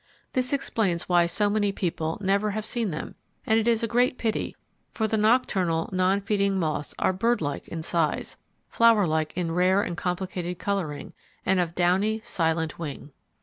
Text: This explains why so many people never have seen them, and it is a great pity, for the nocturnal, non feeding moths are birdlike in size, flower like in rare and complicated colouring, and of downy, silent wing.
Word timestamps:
This 0.33 0.51
explains 0.51 1.07
why 1.07 1.27
so 1.27 1.47
many 1.47 1.71
people 1.71 2.17
never 2.21 2.49
have 2.49 2.65
seen 2.65 2.89
them, 2.89 3.13
and 3.45 3.59
it 3.59 3.67
is 3.67 3.83
a 3.83 3.87
great 3.87 4.17
pity, 4.17 4.55
for 4.91 5.07
the 5.07 5.15
nocturnal, 5.15 5.91
non 5.93 6.21
feeding 6.21 6.57
moths 6.57 6.95
are 6.97 7.13
birdlike 7.13 7.67
in 7.67 7.83
size, 7.83 8.35
flower 8.67 9.05
like 9.05 9.37
in 9.37 9.51
rare 9.51 9.83
and 9.83 9.95
complicated 9.95 10.57
colouring, 10.57 11.13
and 11.45 11.59
of 11.59 11.75
downy, 11.75 12.19
silent 12.23 12.79
wing. 12.79 13.11